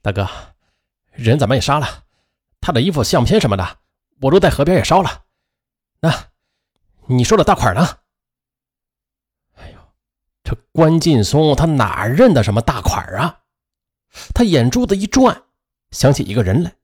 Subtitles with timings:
[0.00, 0.28] 大哥，
[1.12, 2.04] 人咱们也杀了，
[2.60, 3.78] 他的衣服、相片什么的，
[4.20, 5.24] 我都在河边也烧了。
[6.00, 6.30] 那
[7.06, 7.98] 你说的大款呢？
[9.54, 9.78] 哎呦，
[10.44, 13.42] 这关劲松他哪认得什么大款啊？
[14.34, 15.44] 他眼珠子一转，
[15.90, 16.74] 想起一个人来。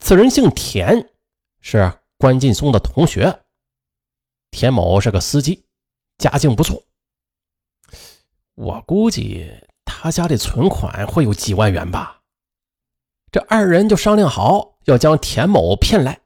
[0.00, 1.10] 此人姓田，
[1.60, 3.44] 是关劲松的同学。
[4.50, 5.66] 田某是个司机，
[6.18, 6.82] 家境不错。
[8.54, 9.52] 我估计
[10.00, 12.20] 他家里存款会有几万元吧。
[13.32, 16.20] 这二人就商量好要将田某骗来，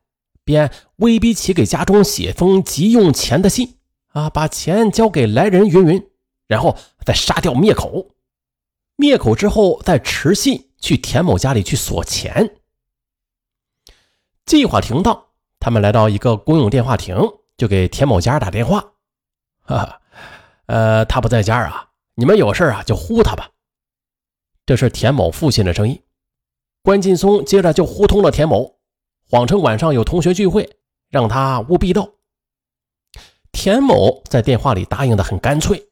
[0.45, 6.07] 便威逼其给家中写封急用钱的信啊，把钱交给来人云云，
[6.47, 8.11] 然后再杀掉灭口。
[8.97, 12.57] 灭口之后，再持信去田某家里去索钱。
[14.45, 17.17] 计划停当，他们来到一个公用电话亭，
[17.57, 18.93] 就给田某家打电话。
[19.63, 20.01] 哈哈，
[20.67, 23.49] 呃，他不在家啊，你们有事啊就呼他吧。
[24.65, 26.03] 这是田某父亲的声音。
[26.83, 28.77] 关劲松接着就呼通了田某，
[29.29, 32.09] 谎称晚上有同学聚会，让他务必到。
[33.53, 35.89] 田某在电话里答应的很干脆。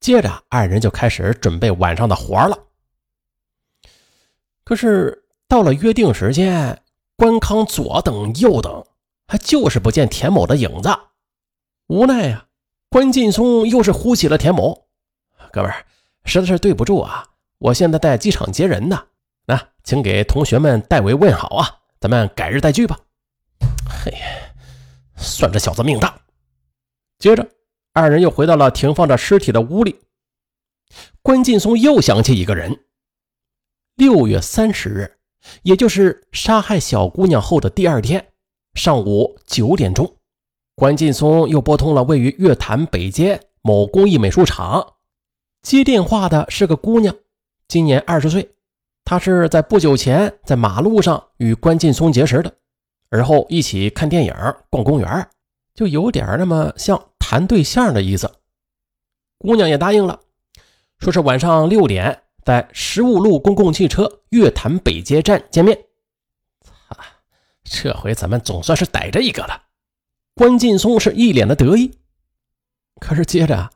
[0.00, 2.58] 接着，二人就开始准备晚上的活了。
[4.64, 6.82] 可是到了约定时间，
[7.16, 8.82] 关康左等右等，
[9.26, 10.88] 还就是不见田某的影子。
[11.88, 12.46] 无奈呀，
[12.88, 14.86] 关劲松又是呼起了田某
[15.52, 15.84] ：“哥们儿，
[16.24, 17.28] 实在是对不住啊，
[17.60, 19.04] 我现在在机场接人呢。
[19.46, 21.68] 那请给同学们代为问好啊，
[22.00, 22.98] 咱们改日再聚吧。”
[23.88, 24.12] 嘿，
[25.16, 26.20] 算这小子命大。
[27.18, 27.48] 接着。
[27.92, 30.00] 二人又回到了停放着尸体的屋里。
[31.22, 32.84] 关劲松又想起一个人。
[33.96, 35.18] 六月三十日，
[35.62, 38.24] 也就是杀害小姑娘后的第二天
[38.74, 40.16] 上午九点钟，
[40.76, 44.94] 关劲松又拨通了位于月坛北街某工艺美术厂。
[45.60, 47.12] 接电话的是个姑娘，
[47.70, 48.54] 今年二十岁。
[49.04, 52.52] 他是在不久前在马路上与关劲松结识的，
[53.08, 54.34] 而后一起看电影、
[54.68, 55.28] 逛公园，
[55.74, 57.02] 就有点那么像。
[57.22, 58.28] 谈对象的意思，
[59.38, 60.18] 姑娘也答应了，
[60.98, 65.78] 说是晚上六点在十五路公共汽车月坛北街站见面。
[66.60, 66.96] 操，
[67.62, 69.62] 这回咱们总算是逮着一个了。
[70.34, 71.92] 关劲松是一脸的得意。
[73.00, 73.70] 可是接着，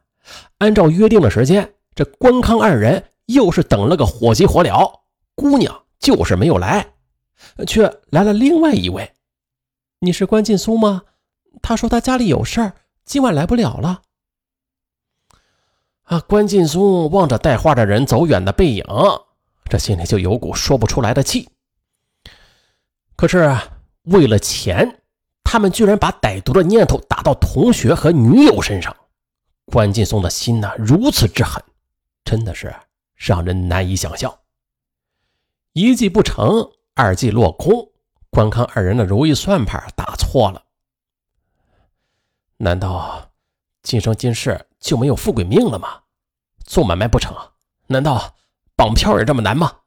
[0.59, 5.01] 按照约定的时间，这关康二人又是等了个火急火燎，
[5.35, 6.95] 姑娘就是没有来，
[7.67, 9.15] 却来了另外一位。
[10.01, 11.03] 你是关劲松吗？
[11.63, 12.75] 他说他家里有事儿。
[13.05, 14.01] 今晚来不了了。
[16.05, 16.21] 啊！
[16.21, 18.85] 关劲松望着带花的人走远的背影，
[19.69, 21.49] 这心里就有股说不出来的气。
[23.15, 23.55] 可是
[24.05, 25.03] 为了钱，
[25.43, 28.95] 他们居然把歹毒的念头打到同学和女友身上。
[29.67, 31.63] 关劲松的心呐，如此之狠，
[32.25, 32.75] 真的是
[33.15, 34.41] 让人难以想象。
[35.73, 37.93] 一计不成，二计落空，
[38.31, 40.65] 关康二人的如意算盘打错了。
[42.59, 43.33] 难道
[43.83, 46.03] 今生今世就没有富贵命了吗？
[46.65, 47.37] 做买卖不成？
[47.89, 48.37] 难道
[48.77, 49.81] 绑票也这么难吗？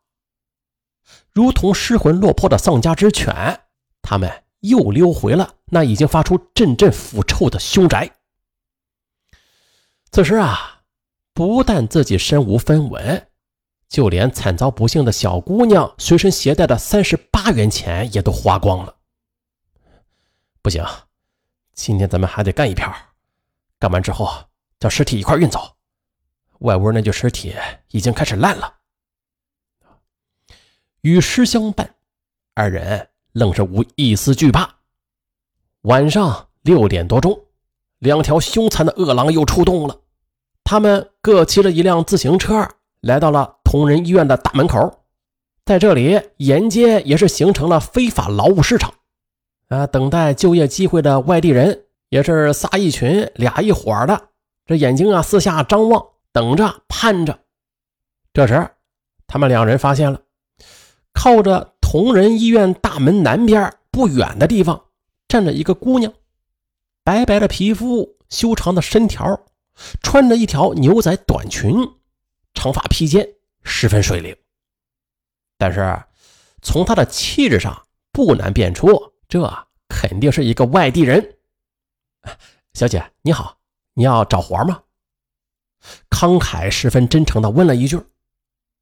[1.32, 3.62] 如同失魂落魄的丧家之犬，
[4.02, 8.12] 他们又溜回了那已经发出阵阵腐臭的凶宅。
[10.12, 10.77] 此时啊，
[11.38, 13.28] 不但自己身无分文，
[13.88, 18.96] 就连惨遭不幸的小姑娘随身携带的三十八元钱也都花光了。
[20.64, 20.84] 不行。
[21.75, 22.92] 今天咱们还得干一票，
[23.78, 24.28] 干完之后
[24.80, 25.75] 将尸体一块运走。
[26.62, 27.54] 外屋那具尸体
[27.90, 28.74] 已经开始烂了。
[31.02, 31.98] 与尸相伴，
[32.56, 34.78] 二人愣是无一丝惧怕。
[35.81, 37.40] 晚上六点多钟，
[38.00, 40.02] 两条凶残的恶狼又出动了。
[40.70, 42.68] 他们各骑着一辆自行车，
[43.00, 45.00] 来到了同仁医院的大门口。
[45.64, 48.94] 在这里，沿街也是形成了非法劳务市场。
[49.70, 54.22] 啊，等待就业机会的外地人也是仨一群俩一伙的，
[54.66, 57.40] 这眼睛啊四下张望，等着盼着。
[58.34, 58.70] 这时，
[59.26, 60.20] 他们两人发现了，
[61.13, 64.84] 靠着同仁医院大门南边不远的地方
[65.30, 66.12] 站着一个姑娘，
[67.06, 69.40] 白白的皮肤，修长的身条，
[70.01, 71.74] 穿着一条牛仔短裙，
[72.53, 73.27] 长发披肩，
[73.63, 74.35] 十分水灵。
[75.57, 76.03] 但是
[76.62, 79.13] 从她的气质上不难辨出。
[79.27, 81.38] 这肯定是一个外地人，
[82.74, 83.57] 小姐你好，
[83.94, 84.83] 你要找活吗？
[86.09, 88.01] 康凯十分真诚的问了一句。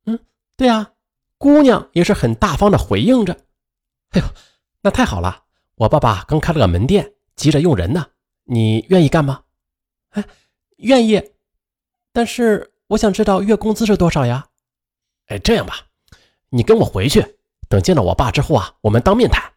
[0.06, 0.19] 嗯，
[0.56, 0.94] 对啊，
[1.38, 3.33] 姑娘也是很大方的回应着。
[4.12, 4.27] 哎呦，
[4.81, 5.45] 那太好了，
[5.75, 8.07] 我爸爸刚开了个门店，急着用人呢，
[8.44, 9.44] 你愿意干吗？
[10.12, 10.24] 哎，
[10.77, 11.31] 愿意，
[12.12, 14.48] 但是我想知道月工资是多少呀？
[15.27, 15.88] 哎，这样吧，
[16.50, 17.38] 你跟我回去，
[17.68, 19.51] 等见到我爸之后啊，我们当面谈。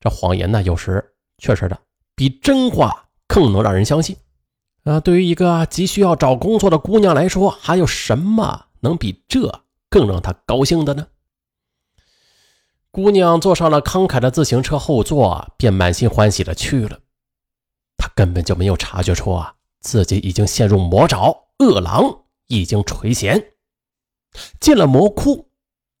[0.00, 1.78] 这谎言呢，有时确实的
[2.14, 4.16] 比真话更能让人相信。
[4.82, 11.06] 啊，对于一个急需要找工作的姑娘来说，还有什么能比这更让她高兴的呢？
[12.90, 17.00] 姑娘坐上了慷慨的自行车后座，便满心欢喜的去了。
[18.14, 23.52] 根本就没有察觉出啊，自己已经陷入魔爪，恶狼已经垂涎。
[24.60, 25.50] 进了魔窟，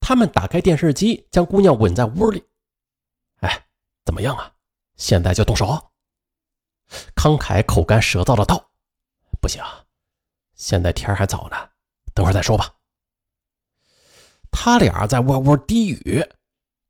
[0.00, 2.44] 他们打开电视机，将姑娘稳在屋里。
[3.40, 3.66] 哎，
[4.04, 4.52] 怎么样啊？
[4.96, 5.90] 现在就动手？
[7.14, 8.70] 慷慨口干舌燥的道。
[9.40, 9.62] 不行，
[10.54, 11.56] 现在天还早呢，
[12.14, 12.72] 等会儿再说吧。
[14.50, 16.24] 他俩在窝窝低语，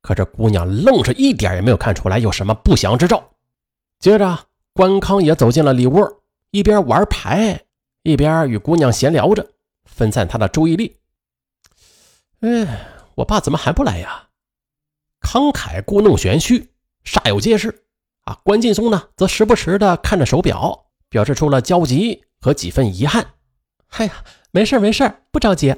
[0.03, 3.33] 可这姑娘愣是一点也没有看出来有什么不祥之兆。
[3.99, 6.05] 接着，关康也走进了里屋，
[6.51, 7.63] 一边玩牌，
[8.03, 9.49] 一边与姑娘闲聊着，
[9.85, 10.97] 分散他的注意力。
[12.41, 14.29] 哎，我爸怎么还不来呀？
[15.21, 16.71] 康凯故弄玄虚，
[17.05, 17.85] 煞有介事。
[18.25, 22.23] 啊，关劲松呢，则时不时的看着手表，表示出了焦急。
[22.41, 23.27] 和几分遗憾，
[23.93, 25.75] 哎呀，没事没事，不着急。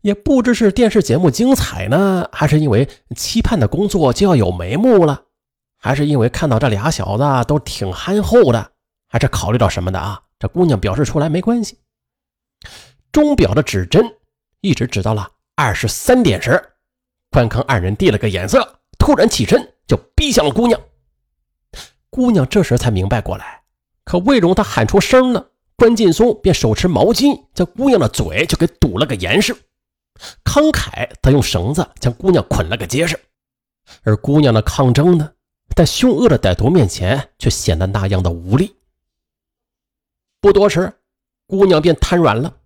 [0.00, 5.25] 也不知是电视节目精彩呢，还是因为期盼的工作就要有眉目了，
[5.86, 8.72] 还是因为看到这俩小子都挺憨厚的，
[9.06, 10.20] 还是考虑到什么的啊？
[10.36, 11.78] 这姑娘表示出来没关系。
[13.12, 14.04] 钟表的指针
[14.62, 16.60] 一直指到了二十三点时，
[17.30, 20.80] 关康二人递了个眼色，突然起身就逼向了姑娘。
[22.10, 23.62] 姑娘这时才明白过来。
[24.02, 25.46] 可未容他喊出声呢，
[25.76, 29.56] 关劲松便手持毛巾将姑娘的嘴就给堵了个严实。
[30.42, 33.16] 康凯则用绳子将姑娘捆了个结实。
[34.02, 35.30] 而姑娘的抗争呢，
[35.76, 38.74] 在凶恶的歹徒面前却显得那样的无力。
[40.40, 40.90] 不多时，
[41.46, 42.56] 姑娘便瘫软了。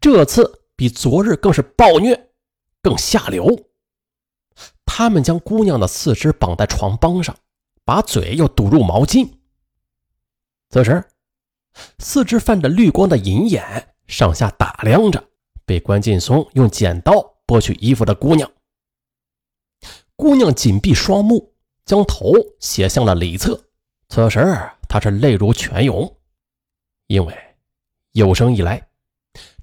[0.00, 2.30] 这次比昨日更是暴虐，
[2.82, 3.46] 更下流。
[4.84, 7.36] 他们将姑娘的四肢绑在床帮上，
[7.84, 9.30] 把嘴又堵入毛巾。
[10.70, 11.04] 此时，
[12.00, 15.28] 四只泛着绿光的银眼上下打量着
[15.64, 18.50] 被关劲松用剪刀剥去衣服的姑娘。
[20.16, 21.54] 姑娘紧闭双目，
[21.90, 23.60] 将头斜向了里侧。
[24.08, 24.38] 此时，
[24.88, 26.16] 她是泪如泉涌，
[27.08, 27.36] 因为
[28.12, 28.86] 有生以来，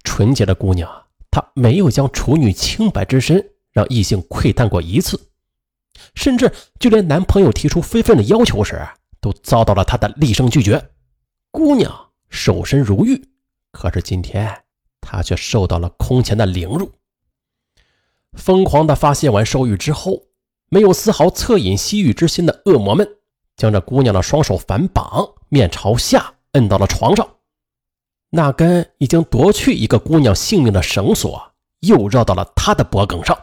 [0.03, 0.91] 纯洁的姑娘，
[1.31, 5.31] 她没有将处女清白之身让异性窥探过一次，
[6.15, 6.51] 甚至
[6.81, 8.85] 就连男朋友提出非分的要求时，
[9.21, 10.89] 都遭到了她的厉声拒绝。
[11.49, 13.29] 姑娘守身如玉，
[13.71, 14.65] 可是今天
[14.99, 16.91] 她却受到了空前的凌辱。
[18.33, 20.26] 疯狂的发泄完兽欲之后，
[20.69, 23.07] 没有丝毫恻隐惜玉之心的恶魔们，
[23.55, 27.27] 将这姑娘的双手反绑，面朝下摁到了床上。
[28.29, 33.37] 那根已经夺去一个姑娘性命的绳索，又绕到了她的脖颈上。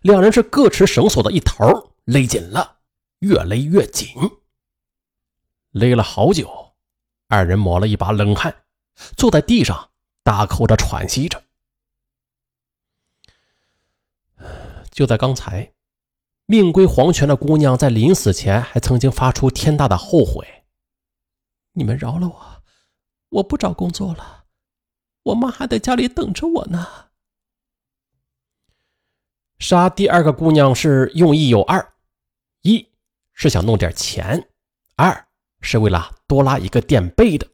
[0.00, 2.78] 两人是各持绳索的一头，勒紧了，
[3.18, 4.08] 越勒越紧，
[5.72, 6.72] 勒了好久。
[7.28, 8.54] 二人抹了一把冷汗，
[9.16, 9.90] 坐在地上
[10.22, 11.42] 大口的喘息着。
[14.90, 15.72] 就在刚才，
[16.46, 20.64] 命归黄泉的姑娘在临死前还曾经发出天大的后悔
[21.72, 22.62] ：“你们饶了我，
[23.28, 24.44] 我不找工作了，
[25.22, 27.10] 我妈还在家里等着我呢。”
[29.58, 31.94] 杀第二个姑娘是用意有二：
[32.62, 32.88] 一
[33.32, 34.48] 是想弄点钱，
[34.96, 35.28] 二。
[35.64, 37.48] 是为了多拉一个垫背的，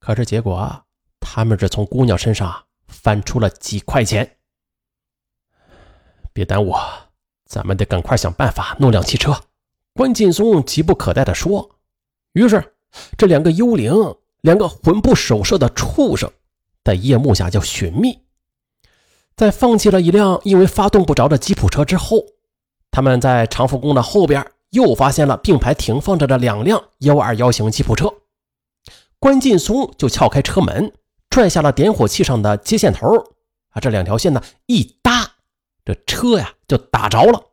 [0.00, 0.84] 可是结果
[1.20, 4.38] 他们只从姑娘身上翻出了几块钱。
[6.32, 6.74] 别耽误，
[7.46, 9.40] 咱们得赶快想办法弄辆汽车。
[9.92, 11.70] 关劲松急不可待地说。
[12.32, 12.74] 于是，
[13.16, 13.92] 这两个幽灵，
[14.40, 16.30] 两个魂不守舍的畜生，
[16.82, 18.20] 在夜幕下就寻觅。
[19.36, 22.24] 在放弃了一辆因为发动不着的吉普车之后，
[22.90, 24.46] 他们在长福宫的后边。
[24.70, 28.12] 又发现了并排停放着的两辆幺二幺型吉普车，
[29.20, 30.92] 关劲松就撬开车门，
[31.30, 33.06] 拽下了点火器上的接线头
[33.68, 35.33] 啊，这两条线呢一搭，
[35.84, 37.50] 这车呀就打着了。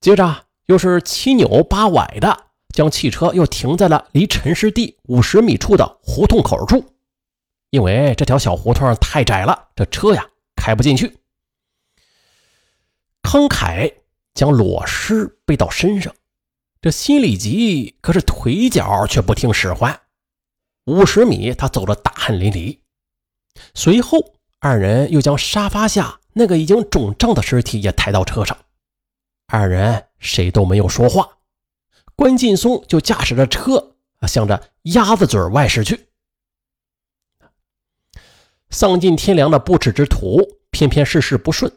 [0.00, 6.84] 接着又是七扭八歪的将汽车又停在了离陈尸地五十米处的胡同口处，
[7.70, 11.18] 因为这条小胡同太窄了，这车呀开不进去。
[13.22, 13.92] 康凯
[14.34, 16.14] 将裸尸背到身上。
[16.80, 20.00] 这心里急，可是腿脚却不听使唤。
[20.84, 22.78] 五十米，他走得大汗淋漓。
[23.74, 28.56] 随后，二人又将沙发下那个已经肿胀的尸体也抬到车上。
[29.48, 31.38] 二人谁都没有说话。
[32.14, 33.96] 关劲松就驾驶着车，
[34.28, 36.10] 向着鸭子嘴外驶去。
[38.70, 41.72] 丧尽天良的不耻之徒，偏偏事事不顺，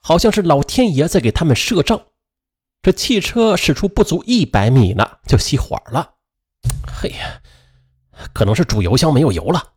[0.00, 2.06] 好像是老天爷在给他们设账。
[2.80, 6.14] 这汽车驶出不足一百米呢，就熄火了。
[6.86, 7.42] 嘿呀，
[8.32, 9.74] 可能是主油箱没有油了。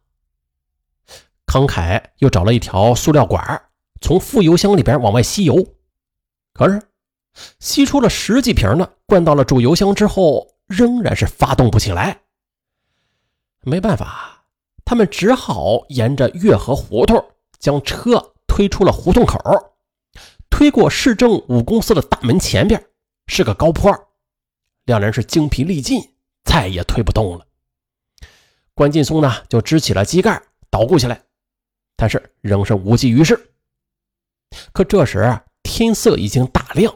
[1.45, 3.68] 康凯又找了一条塑料管，
[4.01, 5.75] 从副油箱里边往外吸油，
[6.53, 6.81] 可是
[7.59, 12.21] 吸出了十几瓶呢，灌到了主油箱之后，仍然是发动不起来。
[13.61, 14.45] 没办法，
[14.85, 17.23] 他们只好沿着月河胡同
[17.59, 19.37] 将车推出了胡同口，
[20.49, 22.83] 推过市政五公司的大门前边，
[23.27, 23.93] 是个高坡。
[24.85, 26.01] 两人是精疲力尽，
[26.45, 27.45] 再也推不动了。
[28.73, 31.21] 关劲松呢，就支起了机盖，捣鼓起来。
[31.95, 33.48] 但是仍是无济于事。
[34.71, 36.93] 可这时天色已经大亮，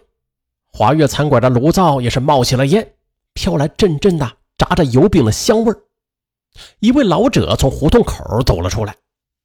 [0.71, 2.93] 华悦餐馆的炉灶也是冒起了烟，
[3.33, 5.73] 飘来阵阵的炸着油饼的香味
[6.79, 8.95] 一位老者从胡同口走了出来，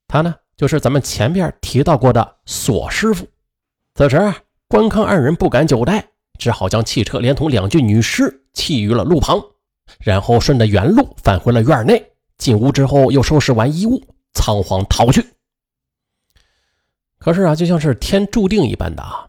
[0.06, 3.26] 他呢就是咱们前边提到过的索师傅。
[3.94, 4.32] 此时
[4.68, 6.06] 关康二人不敢久待，
[6.38, 9.42] 只好将汽车连同两具女尸弃于了路旁，
[10.00, 12.12] 然后顺着原路返回了院内。
[12.36, 14.00] 进屋之后，又收拾完衣物，
[14.34, 15.26] 仓皇逃去。
[17.28, 19.28] 可是啊，就像是天注定一般的啊！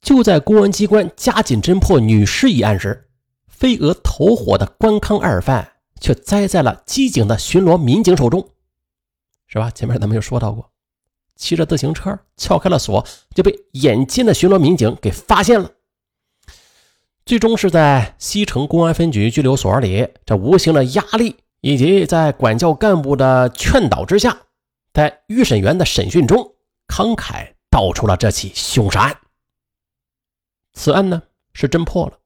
[0.00, 3.08] 就在公安机关加紧侦破女尸一案时，
[3.46, 8.48] 飞蛾投火的关康二犯却栽在了机警的巡逻民警手中，
[9.46, 9.70] 是吧？
[9.70, 10.72] 前面咱们就说到过，
[11.36, 15.70] 骑着自行车撬开了锁，就被眼尖的巡逻民警给发现了。
[17.24, 24.36] 最终是在西城公安分局拘留所里，这无形的压力以及在管教干部的劝导之下，
[24.92, 26.54] 在预审员的审讯中。
[26.88, 29.20] 慷慨道出了这起凶杀案，
[30.72, 32.18] 此案呢是侦破了，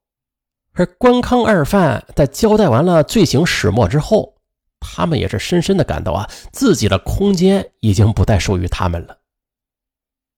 [0.73, 4.37] 而关康二犯在交代完了罪行始末之后，
[4.79, 9.21] 他们也是深深的感到啊，自己的空间已经不再属于他们了。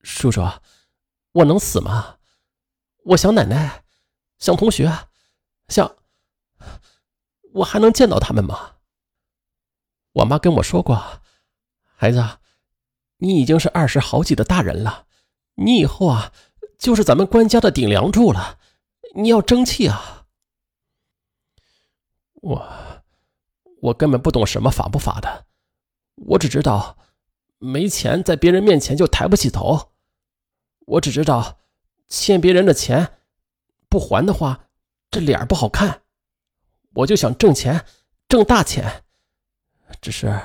[0.03, 0.43] 叔叔，
[1.33, 2.17] 我能死吗？
[3.05, 3.85] 我想奶奶，
[4.39, 4.91] 想同学，
[5.69, 5.97] 想……
[7.53, 8.77] 我还能见到他们吗？
[10.13, 11.21] 我妈跟我说过，
[11.97, 12.23] 孩子。
[13.23, 15.07] 你已经是二十好几的大人了，
[15.55, 16.33] 你以后啊，
[16.77, 18.59] 就是咱们官家的顶梁柱了。
[19.15, 20.27] 你要争气啊！
[22.35, 22.69] 我，
[23.81, 25.47] 我根本不懂什么法不法的，
[26.17, 26.99] 我只知道，
[27.59, 29.93] 没钱在别人面前就抬不起头。
[30.87, 31.61] 我只知道，
[32.09, 33.19] 欠别人的钱，
[33.89, 34.65] 不还的话，
[35.13, 36.03] 这脸不好看。
[36.95, 37.87] 我就想挣钱，
[38.27, 39.05] 挣大钱，
[40.01, 40.41] 只是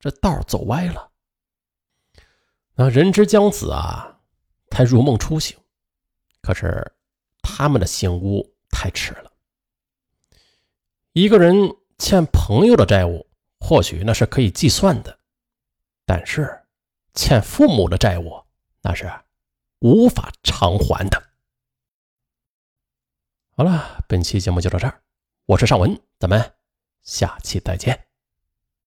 [0.00, 1.12] 这道走歪了。
[2.80, 4.20] 那人之将死啊，
[4.70, 5.58] 才如梦初醒。
[6.40, 6.92] 可是
[7.42, 9.32] 他们的醒悟太迟了。
[11.12, 11.56] 一个人
[11.98, 15.18] 欠朋友的债务，或许那是可以计算的，
[16.06, 16.66] 但是
[17.14, 18.44] 欠父母的债务，
[18.80, 19.12] 那是
[19.80, 21.20] 无法偿还的。
[23.56, 25.02] 好了，本期节目就到这儿，
[25.46, 26.54] 我是尚文，咱们
[27.02, 28.07] 下期再见。